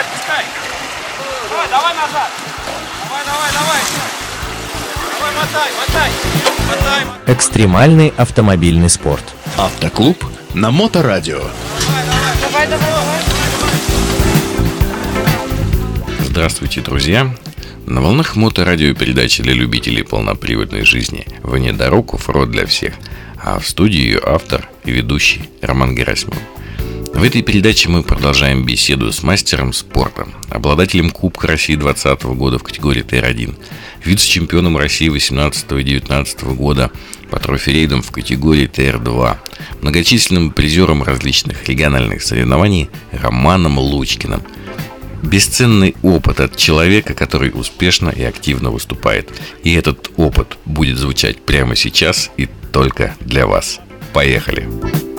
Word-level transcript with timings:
отпускай. 0.00 0.44
Давай, 1.50 1.68
давай 1.68 1.94
назад. 1.94 2.30
Давай, 3.04 3.24
давай, 3.24 3.50
давай. 3.52 3.80
Давай, 5.18 5.32
мотай, 5.36 5.70
мотай. 5.78 6.10
Мотай, 6.68 7.04
мотай. 7.04 7.34
Экстремальный 7.34 8.12
автомобильный 8.16 8.88
спорт. 8.88 9.24
Автоклуб 9.56 10.24
на 10.54 10.70
Моторадио. 10.70 11.40
Давай, 12.40 12.66
давай, 12.66 12.66
давай. 12.66 13.20
Здравствуйте, 16.20 16.80
друзья! 16.80 17.34
На 17.86 18.00
волнах 18.00 18.36
моторадио 18.36 18.94
передачи 18.94 19.42
для 19.42 19.52
любителей 19.52 20.04
полноприводной 20.04 20.84
жизни 20.84 21.26
«Вне 21.42 21.72
дорог 21.72 22.14
оффроуд 22.14 22.50
для 22.50 22.66
всех», 22.66 22.94
а 23.42 23.58
в 23.58 23.66
студии 23.66 23.98
ее 23.98 24.20
автор 24.24 24.68
и 24.84 24.92
ведущий 24.92 25.50
Роман 25.60 25.94
Герасимов. 25.96 26.38
В 27.14 27.22
этой 27.22 27.42
передаче 27.42 27.88
мы 27.88 28.02
продолжаем 28.02 28.64
беседу 28.64 29.12
с 29.12 29.22
мастером 29.22 29.72
спорта, 29.72 30.26
обладателем 30.48 31.10
Кубка 31.10 31.48
России 31.48 31.74
2020 31.74 32.22
года 32.36 32.58
в 32.58 32.62
категории 32.62 33.02
ТР-1, 33.02 33.54
вице-чемпионом 34.04 34.76
России 34.76 35.08
18 35.08 35.72
и 35.72 35.82
19 35.82 36.42
года 36.54 36.90
по 37.30 37.38
трофи-рейдам 37.38 38.02
в 38.02 38.10
категории 38.10 38.66
ТР-2, 38.66 39.36
многочисленным 39.82 40.50
призером 40.50 41.02
различных 41.02 41.68
региональных 41.68 42.22
соревнований 42.22 42.88
Романом 43.12 43.78
Лучкиным– 43.78 44.42
Бесценный 45.22 45.96
опыт 46.02 46.40
от 46.40 46.56
человека, 46.56 47.14
который 47.14 47.50
успешно 47.52 48.08
и 48.08 48.22
активно 48.22 48.70
выступает. 48.70 49.28
И 49.62 49.74
этот 49.74 50.10
опыт 50.16 50.56
будет 50.64 50.96
звучать 50.96 51.42
прямо 51.42 51.76
сейчас 51.76 52.30
и 52.36 52.48
только 52.72 53.14
для 53.20 53.46
вас. 53.46 53.80
Поехали! 54.12 55.09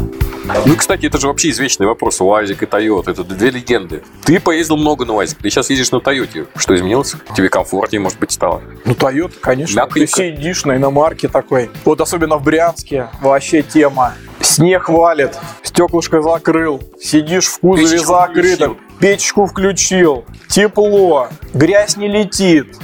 Ну, 0.65 0.75
кстати, 0.75 1.05
это 1.05 1.17
же 1.17 1.27
вообще 1.27 1.49
извечный 1.49 1.87
вопрос. 1.87 2.21
УАЗик 2.21 2.63
и 2.63 2.65
Тойота. 2.65 3.11
Это 3.11 3.23
две 3.23 3.49
легенды. 3.49 4.03
Ты 4.23 4.39
поездил 4.39 4.77
много 4.77 5.05
на 5.05 5.13
УАЗике. 5.13 5.41
Ты 5.41 5.49
сейчас 5.49 5.69
ездишь 5.69 5.91
на 5.91 5.99
Тойоте. 5.99 6.47
Что 6.55 6.75
изменилось? 6.75 7.15
Тебе 7.35 7.49
комфортнее, 7.49 7.99
может 7.99 8.19
быть, 8.19 8.31
стало? 8.31 8.61
Ну, 8.85 8.93
Toyota, 8.93 9.33
конечно. 9.39 9.79
Мягконько. 9.79 9.99
Ты 9.99 10.35
сидишь 10.35 10.65
на 10.65 10.75
иномарке 10.77 11.27
такой. 11.27 11.69
Вот 11.85 12.01
особенно 12.01 12.37
в 12.37 12.43
Брянске 12.43 13.09
вообще 13.21 13.61
тема. 13.61 14.13
Снег 14.41 14.89
валит, 14.89 15.37
стеклышко 15.63 16.21
закрыл, 16.21 16.81
сидишь 16.99 17.45
в 17.45 17.59
кузове 17.59 17.87
Печечку 17.87 18.07
закрытом, 18.07 18.77
печку 18.99 19.45
включил, 19.45 20.25
тепло, 20.49 21.29
грязь 21.53 21.95
не 21.95 22.07
летит. 22.07 22.75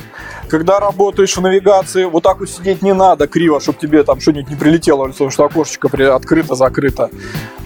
Когда 0.50 0.80
работаешь 0.80 1.36
в 1.36 1.42
навигации, 1.42 2.06
вот 2.06 2.23
так 2.23 2.40
вот 2.40 2.50
сидеть 2.50 2.81
не 2.81 2.94
надо 2.94 3.28
криво, 3.28 3.59
чтобы 3.59 3.80
тебе 3.80 4.03
там 4.03 4.22
что-нибудь 4.22 4.50
не 4.50 4.56
прилетело 4.56 5.06
в 5.08 5.12
потому 5.12 5.30
что 5.30 5.45
окошечко 5.45 5.89
при- 5.89 6.04
открыто, 6.04 6.56
закрыто. 6.56 7.09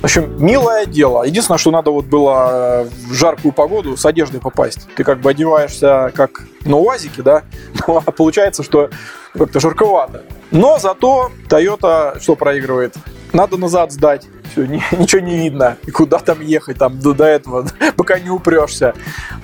В 0.02 0.04
общем, 0.04 0.44
милое 0.44 0.86
дело. 0.86 1.24
Единственное, 1.24 1.60
что 1.60 1.72
надо 1.72 1.92
вот 1.92 2.06
было 2.06 2.84
э, 2.84 2.90
в 3.10 3.14
жаркую 3.14 3.52
погоду 3.52 3.98
с 3.98 4.06
одеждой 4.06 4.42
попасть. 4.42 4.88
Ты 4.96 5.04
как 5.04 5.22
бы 5.22 5.30
одеваешься 5.30 6.12
как 6.16 6.44
на 6.66 6.78
УАЗике, 6.78 7.22
да, 7.22 7.44
ну, 7.88 8.02
а 8.04 8.12
получается, 8.12 8.64
что 8.64 8.90
как-то 9.34 9.60
жарковато. 9.60 10.24
Но 10.50 10.80
зато 10.80 11.32
Toyota 11.48 12.20
что 12.20 12.36
проигрывает? 12.36 12.96
Надо 13.32 13.58
назад 13.58 13.92
сдать. 13.92 14.26
Все, 14.52 14.66
ничего 14.98 15.22
не 15.22 15.38
видно. 15.38 15.78
И 15.86 15.92
куда 15.92 16.20
там 16.20 16.42
ехать 16.42 16.78
там 16.78 17.00
до, 17.00 17.14
до 17.14 17.26
этого, 17.26 17.66
пока 17.96 18.20
не 18.20 18.30
упрешься. 18.30 18.94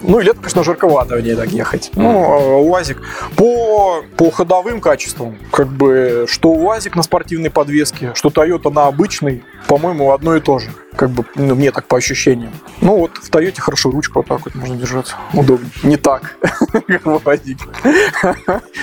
Ну, 0.02 0.20
и 0.20 0.24
лето, 0.24 0.40
конечно, 0.40 0.64
жарковато 0.64 1.16
в 1.16 1.22
ней 1.22 1.36
так 1.36 1.50
ехать. 1.50 1.92
Ну, 1.96 2.12
э, 2.12 2.56
УАЗик. 2.62 3.02
По, 3.36 4.04
по 4.16 4.32
ходовым 4.32 4.82
качествам, 4.82 5.38
как 5.52 5.68
бы, 5.68 6.26
что 6.28 6.52
УАЗик 6.52 6.96
на 6.96 7.04
спортивной 7.04 7.50
подвеске, 7.50 8.12
что 8.16 8.30
Toyota 8.30 8.72
на 8.72 8.88
обычной, 8.88 9.44
по-моему, 9.68 10.12
одно 10.12 10.36
и 10.36 10.40
то 10.40 10.60
же. 10.60 10.70
Как 10.96 11.12
бы, 11.12 11.26
ну, 11.36 11.56
мне 11.56 11.72
так 11.72 11.86
по 11.86 11.98
ощущениям. 11.98 12.52
Ну, 12.82 12.98
вот 12.98 13.12
в 13.18 13.30
Тойоте 13.30 13.62
хорошо 13.62 13.92
ручка 13.92 14.18
вот 14.18 14.28
так 14.28 14.44
вот 14.46 14.56
можно 14.56 14.76
держаться. 14.76 15.16
Удобно. 15.34 15.70
Не 15.84 15.96
так, 15.96 16.38
как 16.88 17.06
в 17.06 17.22
УАЗике. 17.26 17.66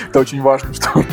Это 0.09 0.19
очень 0.19 0.41
важно, 0.41 0.73
что 0.73 1.03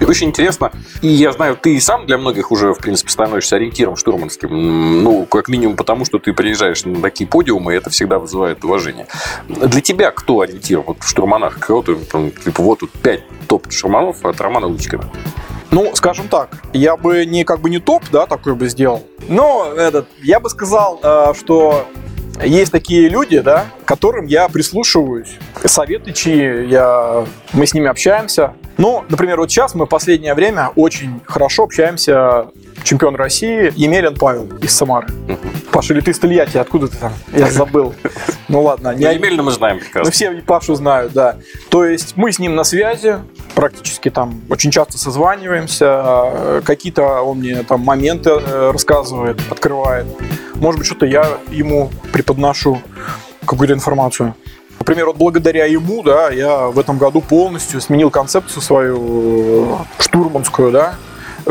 И 0.00 0.04
очень 0.04 0.28
интересно. 0.28 0.72
И 1.02 1.08
я 1.08 1.32
знаю, 1.32 1.56
ты 1.56 1.76
и 1.76 1.80
сам 1.80 2.06
для 2.06 2.18
многих 2.18 2.50
уже, 2.50 2.72
в 2.72 2.78
принципе, 2.78 3.10
становишься 3.10 3.56
ориентиром 3.56 3.96
штурманским. 3.96 5.02
Ну, 5.02 5.26
как 5.26 5.48
минимум 5.48 5.76
потому, 5.76 6.04
что 6.04 6.18
ты 6.18 6.32
приезжаешь 6.32 6.84
на 6.84 7.00
такие 7.00 7.28
подиумы, 7.28 7.74
и 7.74 7.76
это 7.76 7.90
всегда 7.90 8.18
вызывает 8.18 8.64
уважение. 8.64 9.06
Для 9.48 9.80
тебя 9.80 10.10
кто 10.10 10.40
ориентир 10.40 10.80
вот 10.80 10.98
в 11.00 11.08
штурманах? 11.08 11.58
Кого 11.58 11.82
ты, 11.82 11.94
там, 11.96 12.30
типа, 12.30 12.62
вот 12.62 12.80
тут 12.80 12.90
пять 12.90 13.22
топ-штурманов 13.46 14.24
от 14.24 14.40
Романа 14.40 14.66
Лучкина. 14.66 15.10
Ну, 15.70 15.94
скажем 15.94 16.28
так, 16.28 16.56
я 16.72 16.96
бы 16.96 17.24
не 17.26 17.44
как 17.44 17.60
бы 17.60 17.70
не 17.70 17.78
топ, 17.78 18.02
да, 18.10 18.26
такой 18.26 18.54
бы 18.54 18.68
сделал. 18.68 19.06
Но 19.28 19.72
этот, 19.76 20.08
я 20.22 20.40
бы 20.40 20.50
сказал, 20.50 20.98
э, 21.02 21.32
что 21.38 21.86
есть 22.44 22.72
такие 22.72 23.08
люди, 23.08 23.40
да, 23.40 23.66
которым 23.84 24.26
я 24.26 24.48
прислушиваюсь. 24.48 25.36
Советы 25.64 26.12
чьи, 26.12 26.66
я, 26.68 27.24
мы 27.52 27.66
с 27.66 27.74
ними 27.74 27.88
общаемся. 27.88 28.54
Ну, 28.78 29.04
например, 29.08 29.38
вот 29.38 29.50
сейчас 29.50 29.74
мы 29.74 29.84
в 29.86 29.88
последнее 29.88 30.34
время 30.34 30.70
очень 30.74 31.20
хорошо 31.26 31.64
общаемся 31.64 32.46
чемпион 32.82 33.14
России 33.14 33.72
Емелин 33.76 34.16
Павел 34.16 34.48
из 34.62 34.72
Самары. 34.74 35.08
Паша, 35.70 35.92
или 35.92 36.00
ты 36.00 36.12
из 36.12 36.18
Тольятти? 36.18 36.56
Откуда 36.56 36.88
ты 36.88 36.96
там? 36.96 37.12
Я 37.32 37.46
забыл. 37.50 37.94
Ну 38.48 38.62
ладно. 38.62 38.94
не- 38.94 39.04
Емельна 39.04 39.42
мы 39.42 39.50
знаем 39.52 39.76
ну, 39.76 39.82
прекрасно. 39.82 40.10
все 40.10 40.32
Пашу 40.42 40.74
знают, 40.74 41.12
да. 41.12 41.36
То 41.68 41.84
есть 41.84 42.16
мы 42.16 42.32
с 42.32 42.38
ним 42.38 42.54
на 42.54 42.64
связи, 42.64 43.18
практически 43.60 44.08
там 44.08 44.40
очень 44.48 44.70
часто 44.70 44.96
созваниваемся, 44.96 45.84
э, 45.84 46.62
какие-то 46.64 47.20
он 47.20 47.40
мне 47.40 47.62
там 47.62 47.82
моменты 47.82 48.30
э, 48.30 48.70
рассказывает, 48.70 49.38
открывает. 49.50 50.06
Может 50.54 50.78
быть, 50.78 50.86
что-то 50.86 51.04
я 51.04 51.26
ему 51.50 51.90
преподношу, 52.10 52.80
какую-то 53.44 53.74
информацию. 53.74 54.34
Например, 54.78 55.08
вот 55.08 55.18
благодаря 55.18 55.66
ему, 55.66 56.02
да, 56.02 56.30
я 56.30 56.68
в 56.68 56.78
этом 56.78 56.96
году 56.96 57.20
полностью 57.20 57.82
сменил 57.82 58.10
концепцию 58.10 58.62
свою 58.62 59.74
э, 59.74 59.76
штурманскую, 59.98 60.72
да, 60.72 60.94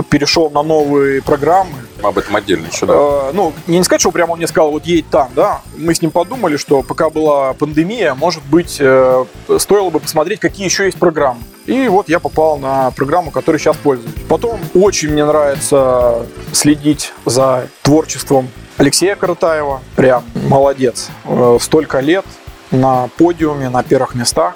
перешел 0.10 0.50
на 0.50 0.64
новые 0.64 1.22
программы, 1.22 1.76
Об 2.02 2.18
этом 2.18 2.36
отдельно 2.36 2.68
еще, 2.68 2.86
да. 2.86 2.94
Э, 2.94 3.32
ну, 3.34 3.54
не 3.68 3.84
сказать, 3.84 4.02
что 4.02 4.12
прямо 4.12 4.32
он 4.34 4.38
мне 4.38 4.48
сказал, 4.48 4.72
вот 4.72 4.86
едь 4.86 5.10
там, 5.10 5.30
да. 5.36 5.62
Мы 5.78 5.94
с 5.94 6.02
ним 6.02 6.12
подумали, 6.12 6.58
что 6.58 6.82
пока 6.82 7.10
была 7.10 7.54
пандемия, 7.54 8.16
может 8.16 8.44
быть, 8.46 8.78
э, 8.80 9.26
стоило 9.58 9.90
бы 9.90 10.00
посмотреть, 10.00 10.40
какие 10.40 10.66
еще 10.66 10.86
есть 10.86 10.98
программы. 10.98 11.42
И 11.66 11.88
вот 11.88 12.10
я 12.10 12.20
попал 12.20 12.58
на 12.58 12.92
программу, 12.92 13.32
которой 13.32 13.58
сейчас 13.58 13.78
пользуюсь. 13.78 14.14
Потом 14.28 14.60
очень 14.74 15.10
мне 15.10 15.26
нравится 15.26 16.26
следить 16.52 17.14
за 17.26 17.68
творчеством 17.84 18.50
Алексея 18.78 19.16
Каратаева. 19.16 19.82
Прям 19.96 20.24
молодец. 20.34 21.10
Э, 21.26 21.58
Столько 21.60 22.00
лет 22.00 22.26
на 22.72 23.10
подиуме, 23.18 23.70
на 23.70 23.84
первых 23.84 24.16
местах. 24.16 24.56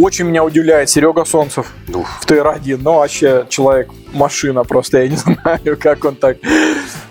Очень 0.00 0.26
меня 0.26 0.44
удивляет 0.44 0.88
Серега 0.88 1.24
Солнцев 1.24 1.72
Ух. 1.92 2.08
в 2.20 2.26
ТР-1. 2.26 2.78
Ну, 2.80 2.94
вообще, 2.94 3.46
человек-машина 3.48 4.62
просто, 4.62 4.98
я 5.02 5.08
не 5.08 5.16
знаю, 5.16 5.76
как 5.78 6.04
он 6.04 6.14
так... 6.14 6.36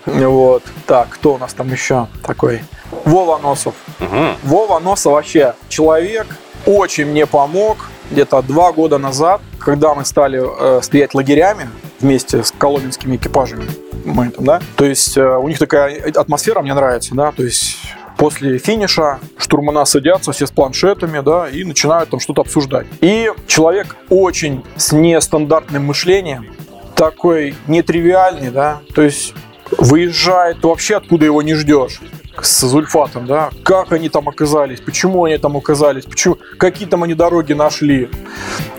Вот. 0.06 0.64
Так, 0.86 1.10
кто 1.10 1.34
у 1.34 1.38
нас 1.38 1.54
там 1.54 1.70
еще 1.70 2.08
такой? 2.26 2.62
Вова 3.04 3.40
Носов. 3.40 3.76
Мгм. 4.00 4.38
Вова 4.44 4.80
Носов 4.80 5.14
вообще 5.14 5.54
человек, 5.68 6.28
очень 6.66 7.08
мне 7.08 7.26
помог 7.26 7.90
где-то 8.10 8.42
два 8.42 8.72
года 8.72 8.98
назад, 8.98 9.42
когда 9.60 9.94
мы 9.94 10.06
стали 10.06 10.42
э, 10.42 10.82
стоять 10.82 11.14
лагерями 11.14 11.70
вместе 12.00 12.42
с 12.42 12.52
коломенскими 12.58 13.18
экипажами. 13.18 13.66
Мы 14.06 14.30
там, 14.30 14.46
да? 14.46 14.62
То 14.78 14.86
есть 14.86 15.18
э, 15.18 15.38
у 15.38 15.50
них 15.50 15.60
такая 15.60 16.02
атмосфера 16.16 16.62
мне 16.62 16.74
нравится, 16.74 17.14
да, 17.16 17.34
то 17.34 17.44
есть 17.44 17.78
после 18.18 18.58
финиша 18.58 19.20
штурмана 19.38 19.86
садятся 19.86 20.32
все 20.32 20.48
с 20.48 20.52
планшетами, 20.52 21.22
да, 21.22 21.48
и 21.48 21.64
начинают 21.64 22.10
там 22.10 22.20
что-то 22.20 22.42
обсуждать. 22.42 22.88
И 23.02 23.32
человек 23.48 23.96
очень 24.10 24.64
с 24.76 24.92
нестандартным 24.92 25.86
мышлением, 25.86 26.48
такой 26.96 27.56
нетривиальный, 27.68 28.50
да, 28.50 28.82
то 28.94 29.02
есть 29.04 29.34
выезжает 29.78 30.64
вообще 30.64 30.98
откуда 30.98 31.26
его 31.26 31.42
не 31.42 31.54
ждешь 31.54 32.00
с 32.42 32.68
Зульфатом, 32.68 33.26
да, 33.26 33.50
как 33.64 33.92
они 33.92 34.10
там 34.10 34.30
оказались, 34.30 34.80
почему 34.80 35.26
они 35.26 35.38
там 35.38 35.58
оказались, 35.58 36.06
почему, 36.06 36.38
какие 36.58 36.88
там 36.88 37.04
они 37.04 37.14
дороги 37.14 37.54
нашли. 37.54 38.10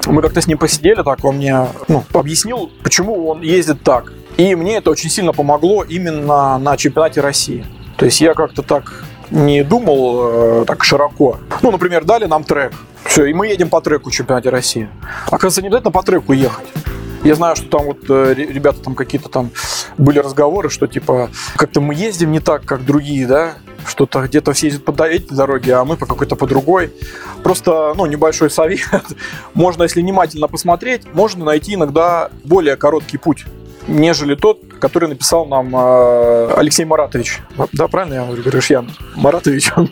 Мы 0.07 0.23
как-то 0.23 0.41
с 0.41 0.47
ним 0.47 0.59
посидели, 0.59 1.03
так 1.03 1.25
он 1.25 1.37
мне 1.37 1.67
ну, 1.89 2.05
объяснил, 2.13 2.71
почему 2.83 3.29
он 3.29 3.43
ездит 3.43 3.83
так. 3.83 4.13
И 4.37 4.55
мне 4.55 4.77
это 4.77 4.91
очень 4.91 5.11
сильно 5.11 5.33
помогло 5.33 5.83
именно 5.83 6.57
на 6.59 6.77
чемпионате 6.77 7.21
России. 7.21 7.67
То 7.97 8.05
есть 8.05 8.21
я 8.21 8.35
как-то 8.35 8.63
так 8.63 9.05
не 9.31 9.63
думал 9.63 10.63
э, 10.63 10.65
так 10.67 10.85
широко. 10.85 11.39
Ну, 11.63 11.71
например, 11.71 12.05
дали 12.05 12.27
нам 12.27 12.45
трек. 12.45 12.73
Все, 13.05 13.27
и 13.27 13.33
мы 13.35 13.49
едем 13.49 13.69
по 13.69 13.81
треку 13.81 14.11
в 14.11 14.13
чемпионате 14.13 14.51
России. 14.51 14.89
Оказывается, 15.27 15.63
не 15.63 15.69
обязательно 15.69 15.93
по 15.93 16.03
треку 16.03 16.33
ехать. 16.33 16.67
Я 17.25 17.35
знаю, 17.35 17.57
что 17.57 17.69
там 17.69 17.87
вот 17.87 17.99
э, 18.09 18.35
ре- 18.35 18.47
ребята 18.47 18.81
там 18.81 18.95
какие-то 18.95 19.29
там 19.29 19.51
были 19.97 20.19
разговоры, 20.19 20.71
что 20.71 20.87
типа 20.87 21.31
как-то 21.57 21.81
мы 21.81 21.95
ездим 21.95 22.31
не 22.31 22.41
так, 22.41 22.65
как 22.65 22.85
другие, 22.85 23.27
да, 23.27 23.55
что-то 23.87 24.21
где-то 24.23 24.53
все 24.53 24.67
ездят 24.69 24.85
по 24.85 25.03
этой 25.03 25.35
дороге, 25.35 25.75
а 25.75 25.85
мы 25.85 25.97
по 25.97 26.07
какой-то 26.07 26.37
по 26.37 26.47
другой. 26.47 26.93
Просто, 27.43 27.93
ну, 27.97 28.07
небольшой 28.07 28.51
совет. 28.51 28.81
Можно, 29.55 29.85
если 29.85 30.01
внимательно 30.01 30.49
посмотреть, 30.49 31.13
можно 31.13 31.45
найти 31.45 31.75
иногда 31.75 32.31
более 32.45 32.77
короткий 32.77 33.17
путь. 33.17 33.47
Нежели 33.89 34.35
тот, 34.35 34.61
который 34.79 35.09
написал 35.09 35.47
нам 35.47 35.75
э, 35.75 36.55
Алексей 36.57 36.85
Маратович. 36.85 37.41
Да, 37.73 37.89
правильно 37.89 38.15
я 38.15 38.25
говорю? 38.25 38.43
Маратович. 39.17 39.73
Ну, 39.77 39.89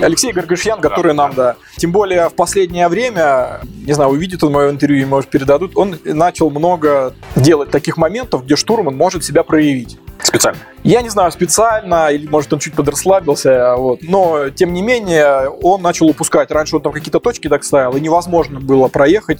Алексей 0.02 0.32
Гаргашьян, 0.32 0.80
который 0.80 1.14
нам, 1.14 1.34
да. 1.34 1.56
Тем 1.76 1.92
более 1.92 2.28
в 2.28 2.34
последнее 2.34 2.88
время, 2.88 3.60
не 3.86 3.92
знаю, 3.92 4.10
увидит 4.10 4.42
он 4.42 4.52
мое 4.52 4.70
интервью 4.70 5.02
и, 5.02 5.04
может, 5.04 5.30
передадут, 5.30 5.76
он 5.76 5.98
начал 6.04 6.50
много 6.50 7.14
делать 7.36 7.70
таких 7.70 7.96
моментов, 7.96 8.44
где 8.44 8.56
штурман 8.56 8.96
может 8.96 9.24
себя 9.24 9.42
проявить. 9.42 9.98
Специально. 10.26 10.58
Я 10.82 11.02
не 11.02 11.08
знаю, 11.08 11.30
специально, 11.30 12.08
или, 12.08 12.26
может, 12.26 12.52
он 12.52 12.58
чуть 12.58 12.74
подрасслабился, 12.74 13.76
вот. 13.76 14.00
но, 14.02 14.50
тем 14.50 14.72
не 14.72 14.82
менее, 14.82 15.48
он 15.48 15.82
начал 15.82 16.08
упускать. 16.08 16.50
Раньше 16.50 16.74
он 16.74 16.82
там 16.82 16.92
какие-то 16.92 17.20
точки 17.20 17.48
так 17.48 17.62
ставил, 17.62 17.96
и 17.96 18.00
невозможно 18.00 18.58
было 18.58 18.88
проехать 18.88 19.38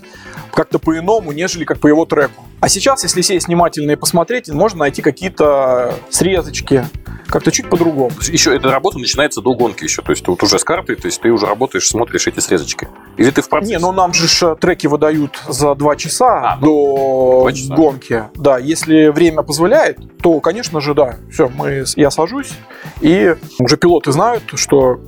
как-то 0.52 0.78
по-иному, 0.78 1.32
нежели 1.32 1.64
как 1.64 1.80
по 1.80 1.88
его 1.88 2.04
треку. 2.04 2.44
А 2.60 2.68
сейчас, 2.68 3.02
если 3.02 3.20
сесть 3.20 3.48
внимательно 3.48 3.90
и 3.90 3.96
посмотреть, 3.96 4.48
можно 4.48 4.78
найти 4.78 5.02
какие-то 5.02 5.92
срезочки, 6.08 6.86
как-то 7.28 7.50
чуть 7.50 7.68
по-другому. 7.68 8.12
Еще 8.28 8.54
эта 8.54 8.70
работа 8.70 8.98
начинается 8.98 9.40
до 9.40 9.54
гонки 9.54 9.84
еще. 9.84 10.02
То 10.02 10.12
есть 10.12 10.24
ты 10.24 10.30
вот 10.30 10.42
уже 10.42 10.58
с 10.58 10.64
картой, 10.64 10.96
то 10.96 11.06
есть 11.06 11.20
ты 11.20 11.30
уже 11.30 11.46
работаешь, 11.46 11.88
смотришь 11.88 12.26
эти 12.26 12.40
срезочки. 12.40 12.88
Или 13.16 13.30
ты 13.30 13.42
в 13.42 13.48
процессе? 13.48 13.72
Не, 13.74 13.78
ну 13.78 13.92
нам 13.92 14.12
же 14.12 14.28
ж 14.28 14.56
треки 14.56 14.86
выдают 14.86 15.42
за 15.48 15.74
два 15.74 15.96
часа 15.96 16.52
А, 16.52 16.58
ну, 16.60 16.66
до 16.66 17.40
два 17.42 17.52
часа. 17.52 17.74
гонки. 17.74 18.24
Да, 18.34 18.58
если 18.58 19.08
время 19.08 19.42
позволяет, 19.42 19.98
то, 20.20 20.40
конечно 20.40 20.80
же, 20.80 20.94
да. 20.94 21.16
Все, 21.30 21.48
мы, 21.48 21.84
я 21.96 22.10
сажусь, 22.10 22.52
и 23.00 23.34
уже 23.58 23.76
пилоты 23.76 24.12
знают, 24.12 24.42
что 24.54 25.00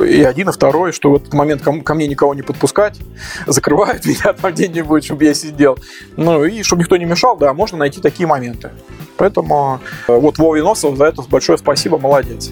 э, 0.00 0.06
и 0.06 0.22
один, 0.22 0.48
и 0.48 0.52
второй, 0.52 0.92
что 0.92 1.10
в 1.10 1.16
этот 1.16 1.32
момент 1.34 1.62
ко, 1.62 1.72
ко 1.80 1.94
мне 1.94 2.06
никого 2.06 2.34
не 2.34 2.42
подпускать, 2.42 2.98
закрывают 3.46 4.04
меня 4.06 4.32
там 4.32 4.52
где-нибудь, 4.52 5.04
чтобы 5.04 5.24
я 5.24 5.34
сидел. 5.34 5.78
Ну, 6.16 6.44
и 6.44 6.62
чтобы 6.62 6.82
никто 6.82 6.96
не 6.96 7.04
мешал, 7.04 7.36
да, 7.36 7.52
можно 7.54 7.78
найти 7.78 8.00
такие 8.00 8.26
моменты. 8.26 8.70
Поэтому 9.16 9.80
э, 10.08 10.14
вот 10.14 10.38
Вове 10.38 10.62
Носов 10.62 10.96
за 10.96 11.06
это 11.06 11.22
большое 11.22 11.58
спасибо, 11.58 11.98
молодец. 11.98 12.50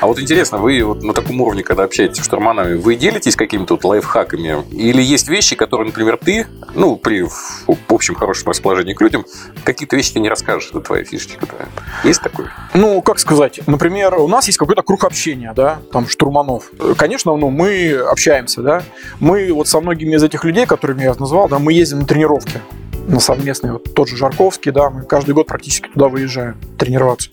А 0.00 0.06
вот 0.06 0.20
интересно, 0.20 0.58
вы 0.58 0.82
вот 0.82 1.02
на 1.02 1.12
таком 1.12 1.40
уровне, 1.40 1.62
когда 1.62 1.84
общаетесь 1.84 2.22
с 2.22 2.24
штурманами, 2.24 2.76
вы 2.76 2.96
делитесь 2.96 3.36
какими-то 3.36 3.74
вот 3.74 3.84
лайфхаками? 3.84 4.64
Или 4.70 5.02
есть 5.02 5.28
вещи, 5.28 5.56
которые, 5.56 5.86
например, 5.86 6.18
ты, 6.22 6.46
ну, 6.74 6.96
при 6.96 7.22
в 7.22 7.76
общем 7.88 8.14
хорошем 8.14 8.48
расположении 8.48 8.94
к 8.94 9.00
людям, 9.00 9.24
какие-то 9.64 9.96
вещи 9.96 10.12
ты 10.14 10.20
не 10.20 10.28
расскажешь, 10.28 10.70
это 10.70 10.80
твоя 10.80 11.04
фишечка. 11.04 11.46
Да? 11.46 12.08
Есть 12.08 12.22
такое? 12.22 12.50
Ну, 12.74 13.02
как 13.02 13.18
сказать, 13.18 13.60
например, 13.66 14.14
у 14.16 14.28
нас 14.28 14.46
есть 14.46 14.58
какой-то 14.58 14.82
круг 14.82 15.04
общения, 15.04 15.52
да, 15.54 15.78
там, 15.92 16.08
штурманов. 16.08 16.70
Э, 16.78 16.94
Конечно, 16.96 17.34
ну, 17.36 17.50
мы 17.50 17.94
общаемся, 17.94 18.62
да. 18.62 18.82
Мы 19.20 19.52
вот 19.52 19.68
со 19.68 19.80
многими 19.80 20.14
из 20.14 20.22
этих 20.22 20.44
людей, 20.44 20.66
которыми 20.66 21.02
я 21.02 21.14
назвал, 21.14 21.48
да, 21.48 21.58
мы 21.58 21.72
ездим 21.72 22.00
на 22.00 22.06
тренировки 22.06 22.60
на 23.08 23.20
совместные, 23.20 23.72
вот 23.72 23.94
тот 23.94 24.08
же 24.08 24.16
Жарковский, 24.16 24.70
да, 24.70 24.90
мы 24.90 25.02
каждый 25.02 25.34
год 25.34 25.46
практически 25.46 25.88
туда 25.88 26.08
выезжаем 26.08 26.56
тренироваться. 26.78 27.30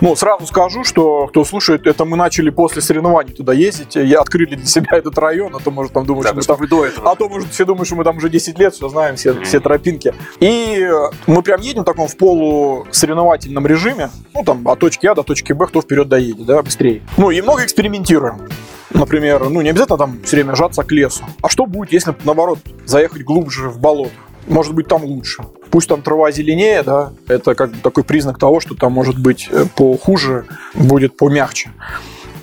Ну, 0.00 0.16
сразу 0.16 0.46
скажу, 0.46 0.84
что 0.84 1.26
кто 1.28 1.44
слушает, 1.44 1.86
это 1.86 2.04
мы 2.04 2.16
начали 2.16 2.50
после 2.50 2.80
соревнований 2.82 3.32
туда 3.34 3.52
ездить, 3.52 3.94
я 3.94 4.20
открыли 4.20 4.54
для 4.56 4.66
себя 4.66 4.96
этот 4.96 5.16
район, 5.18 5.54
а 5.54 5.60
то, 5.60 5.70
может, 5.70 5.92
там 5.92 6.06
думают, 6.06 6.24
Да, 6.24 6.30
что 6.30 6.36
мы 6.36 6.42
там 6.44 6.56
вы 6.56 6.66
до 6.66 6.86
этого. 6.86 7.10
а 7.10 7.14
то, 7.14 7.28
может, 7.28 7.50
все 7.50 7.64
думают, 7.64 7.86
что 7.86 7.96
мы 7.96 8.04
там 8.04 8.16
уже 8.16 8.28
10 8.30 8.58
лет, 8.58 8.74
все 8.74 8.88
знаем, 8.88 9.16
все, 9.16 9.40
все 9.42 9.60
тропинки. 9.60 10.14
И 10.40 10.80
э, 10.80 11.10
мы 11.26 11.42
прям 11.42 11.60
едем 11.60 11.82
в 11.82 11.84
таком 11.84 12.08
в 12.08 12.16
полусоревновательном 12.16 13.66
режиме, 13.66 14.10
ну, 14.34 14.44
там, 14.44 14.66
от 14.66 14.78
точки 14.78 15.06
А 15.06 15.14
до 15.14 15.22
точки 15.22 15.52
Б, 15.52 15.66
кто 15.66 15.82
вперед 15.82 16.08
доедет, 16.08 16.46
да, 16.46 16.62
быстрее. 16.62 17.02
Ну, 17.16 17.30
и 17.30 17.40
много 17.42 17.64
экспериментируем. 17.64 18.48
Например, 18.90 19.48
ну, 19.48 19.60
не 19.62 19.70
обязательно 19.70 19.98
там 19.98 20.22
все 20.24 20.36
время 20.36 20.54
жаться 20.56 20.82
к 20.82 20.90
лесу. 20.92 21.24
А 21.42 21.48
что 21.48 21.66
будет, 21.66 21.92
если, 21.92 22.14
наоборот, 22.24 22.58
заехать 22.84 23.22
глубже 23.24 23.68
в 23.68 23.78
болото? 23.78 24.12
Может 24.46 24.74
быть, 24.74 24.88
там 24.88 25.04
лучше. 25.04 25.42
Пусть 25.70 25.88
там 25.88 26.02
трава 26.02 26.30
зеленее, 26.32 26.82
да, 26.82 27.12
это 27.28 27.54
как 27.54 27.70
бы 27.70 27.78
такой 27.78 28.04
признак 28.04 28.38
того, 28.38 28.60
что 28.60 28.74
там 28.74 28.92
может 28.92 29.18
быть 29.18 29.48
э, 29.50 29.64
похуже, 29.76 30.44
будет 30.74 31.16
помягче. 31.16 31.70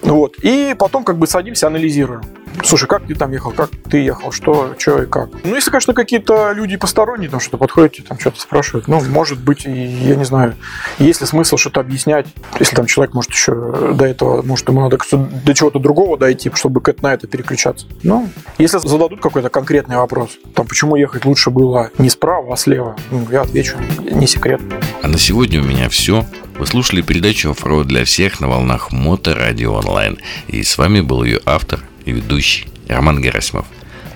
Вот. 0.01 0.35
И 0.41 0.75
потом 0.77 1.03
как 1.03 1.17
бы 1.17 1.27
садимся, 1.27 1.67
анализируем. 1.67 2.21
Слушай, 2.63 2.87
как 2.87 3.05
ты 3.05 3.15
там 3.15 3.31
ехал, 3.31 3.51
как 3.51 3.69
ты 3.89 3.99
ехал, 3.99 4.31
что, 4.31 4.75
что 4.77 5.03
и 5.03 5.05
как. 5.05 5.29
Ну, 5.43 5.55
если, 5.55 5.71
конечно, 5.71 5.93
какие-то 5.93 6.51
люди 6.51 6.77
посторонние, 6.77 7.29
там 7.29 7.39
что-то 7.39 7.57
подходят 7.57 7.99
и 7.99 8.01
там 8.01 8.19
что-то 8.19 8.39
спрашивают, 8.39 8.87
ну, 8.87 9.01
может 9.09 9.39
быть, 9.39 9.65
и, 9.65 9.71
я 9.71 10.15
не 10.15 10.25
знаю, 10.25 10.55
есть 10.97 11.21
ли 11.21 11.27
смысл 11.27 11.57
что-то 11.57 11.79
объяснять, 11.79 12.27
если 12.59 12.75
там 12.75 12.85
человек, 12.85 13.13
может, 13.13 13.31
еще 13.31 13.93
до 13.93 14.05
этого, 14.05 14.41
может, 14.41 14.67
ему 14.67 14.81
надо 14.81 14.97
до 15.11 15.53
чего-то 15.53 15.79
другого 15.79 16.17
дойти, 16.17 16.51
чтобы 16.53 16.81
на 17.01 17.13
это 17.13 17.27
переключаться. 17.27 17.87
Ну, 18.03 18.29
если 18.57 18.77
зададут 18.79 19.21
какой-то 19.21 19.49
конкретный 19.49 19.97
вопрос, 19.97 20.31
там, 20.55 20.67
почему 20.67 20.95
ехать 20.95 21.25
лучше 21.25 21.49
было 21.49 21.91
не 21.97 22.09
справа, 22.09 22.53
а 22.53 22.57
слева, 22.57 22.95
ну, 23.11 23.27
я 23.31 23.41
отвечу, 23.41 23.77
не 23.99 24.27
секрет. 24.27 24.61
А 25.01 25.07
на 25.07 25.17
сегодня 25.17 25.61
у 25.61 25.63
меня 25.63 25.89
все. 25.89 26.25
Вы 26.57 26.65
слушали 26.65 27.01
передачу 27.01 27.51
«Оффроуд 27.51 27.87
для 27.87 28.03
всех» 28.03 28.41
на 28.41 28.49
волнах 28.49 28.91
Моторадио 28.91 29.73
онлайн. 29.73 30.17
И 30.47 30.61
с 30.63 30.77
вами 30.77 30.99
был 30.99 31.23
ее 31.23 31.39
автор 31.45 31.79
и 32.09 32.11
ведущий 32.11 32.67
Роман 32.87 33.21
Герасимов. 33.21 33.65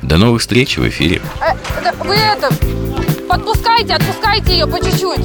До 0.01 0.17
новых 0.17 0.41
встреч 0.41 0.77
в 0.77 0.87
эфире. 0.89 1.21
Э, 1.39 1.53
вы 2.03 2.15
это, 2.15 2.49
подпускайте, 3.29 3.93
отпускайте 3.93 4.53
ее 4.53 4.67
по 4.67 4.77
чуть-чуть. 4.83 5.19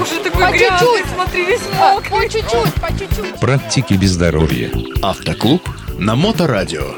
Уже 0.00 0.20
такой 0.22 0.42
По 0.42 0.52
грязный, 0.52 0.78
чуть-чуть. 0.78 1.06
смотри, 1.14 1.44
весь 1.46 1.60
А, 1.80 1.94
мокрый. 1.94 2.10
По 2.10 2.28
чуть-чуть, 2.32 2.74
по 2.74 2.88
чуть-чуть. 2.98 3.40
Практики 3.40 3.94
без 3.94 4.10
здоровья. 4.12 4.70
Автоклуб 5.02 5.68
на 5.98 6.14
Моторадио. 6.14 6.94